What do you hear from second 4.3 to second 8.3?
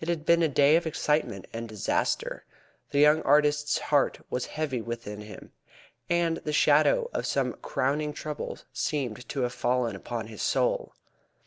was heavy within him, and the shadow of some crowning